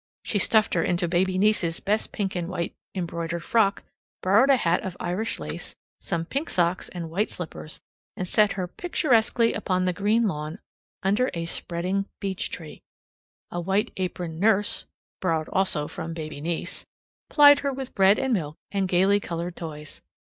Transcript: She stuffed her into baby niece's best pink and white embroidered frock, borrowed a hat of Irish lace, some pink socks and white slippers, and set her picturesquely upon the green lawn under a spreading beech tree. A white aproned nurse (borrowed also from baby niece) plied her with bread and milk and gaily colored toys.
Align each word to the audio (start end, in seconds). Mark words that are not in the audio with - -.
She 0.23 0.39
stuffed 0.39 0.73
her 0.73 0.81
into 0.81 1.07
baby 1.07 1.37
niece's 1.37 1.79
best 1.79 2.11
pink 2.11 2.35
and 2.35 2.47
white 2.49 2.73
embroidered 2.95 3.43
frock, 3.43 3.83
borrowed 4.23 4.49
a 4.49 4.57
hat 4.57 4.81
of 4.81 4.97
Irish 4.99 5.39
lace, 5.39 5.75
some 5.99 6.25
pink 6.25 6.49
socks 6.49 6.89
and 6.89 7.11
white 7.11 7.29
slippers, 7.29 7.79
and 8.17 8.27
set 8.27 8.53
her 8.53 8.67
picturesquely 8.67 9.53
upon 9.53 9.85
the 9.85 9.93
green 9.93 10.27
lawn 10.27 10.57
under 11.03 11.29
a 11.35 11.45
spreading 11.45 12.07
beech 12.19 12.49
tree. 12.49 12.81
A 13.51 13.61
white 13.61 13.91
aproned 13.95 14.39
nurse 14.39 14.87
(borrowed 15.19 15.49
also 15.49 15.87
from 15.87 16.15
baby 16.15 16.41
niece) 16.41 16.83
plied 17.29 17.59
her 17.59 17.71
with 17.71 17.93
bread 17.93 18.17
and 18.17 18.33
milk 18.33 18.57
and 18.71 18.87
gaily 18.87 19.19
colored 19.19 19.55
toys. 19.55 20.01